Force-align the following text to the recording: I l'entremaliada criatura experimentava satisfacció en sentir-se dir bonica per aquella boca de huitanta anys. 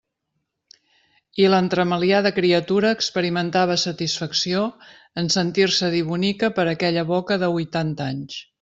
I 1.43 1.43
l'entremaliada 1.53 2.31
criatura 2.37 2.93
experimentava 2.99 3.75
satisfacció 3.83 4.63
en 5.23 5.29
sentir-se 5.39 5.91
dir 5.97 6.01
bonica 6.11 6.53
per 6.59 6.69
aquella 6.75 7.05
boca 7.15 7.39
de 7.45 7.51
huitanta 7.59 8.13
anys. 8.17 8.43